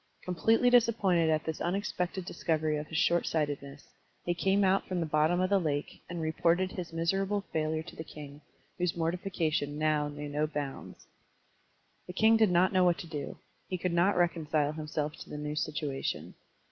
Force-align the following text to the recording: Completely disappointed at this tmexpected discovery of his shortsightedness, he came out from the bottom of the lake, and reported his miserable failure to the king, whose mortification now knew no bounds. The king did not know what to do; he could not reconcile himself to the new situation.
Completely 0.23 0.71
disappointed 0.71 1.29
at 1.29 1.43
this 1.43 1.59
tmexpected 1.59 2.25
discovery 2.25 2.75
of 2.77 2.87
his 2.87 2.97
shortsightedness, 2.97 3.87
he 4.25 4.33
came 4.33 4.63
out 4.63 4.87
from 4.87 4.99
the 4.99 5.05
bottom 5.05 5.39
of 5.39 5.51
the 5.51 5.59
lake, 5.59 6.01
and 6.09 6.19
reported 6.21 6.71
his 6.71 6.91
miserable 6.91 7.41
failure 7.53 7.83
to 7.83 7.95
the 7.95 8.03
king, 8.03 8.41
whose 8.79 8.97
mortification 8.97 9.77
now 9.77 10.07
knew 10.07 10.27
no 10.27 10.47
bounds. 10.47 11.05
The 12.07 12.13
king 12.13 12.35
did 12.35 12.49
not 12.49 12.73
know 12.73 12.83
what 12.83 12.97
to 12.97 13.07
do; 13.07 13.37
he 13.67 13.77
could 13.77 13.93
not 13.93 14.17
reconcile 14.17 14.71
himself 14.71 15.17
to 15.17 15.29
the 15.29 15.37
new 15.37 15.55
situation. 15.55 16.33